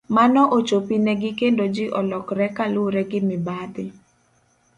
[0.15, 3.85] Mano ochopi ne gi kendo ji olokre ka luwre gi mibadhi.